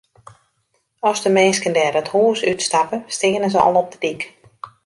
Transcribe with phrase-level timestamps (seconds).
[1.09, 4.21] As de minsken dêr it hûs út stappe, stean se al op de dyk.